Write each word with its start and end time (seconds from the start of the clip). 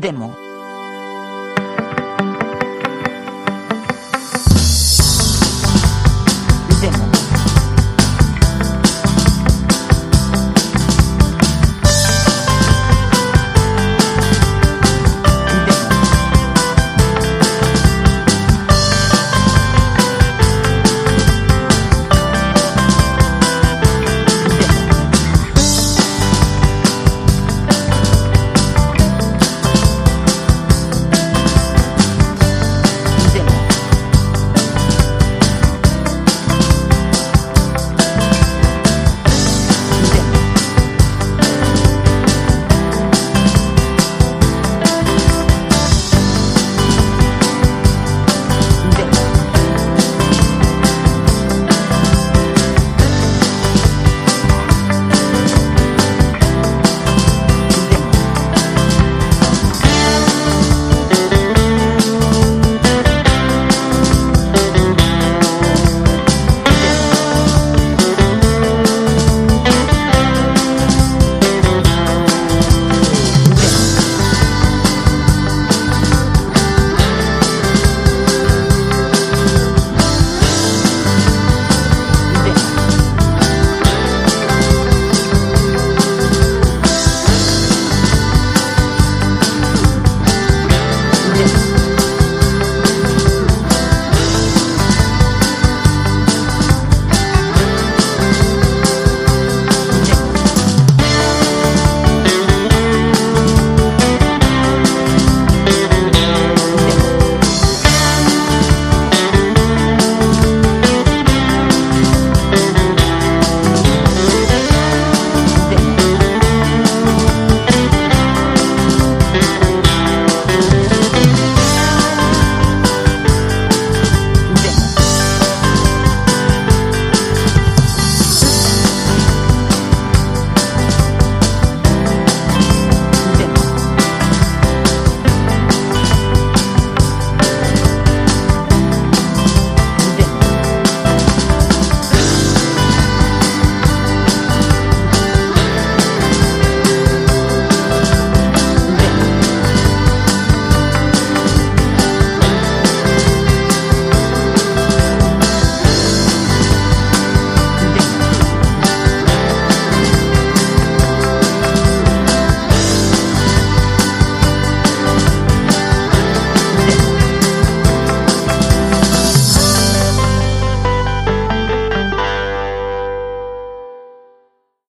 Demo. 0.00 0.45